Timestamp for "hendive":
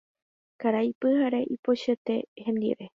2.43-2.85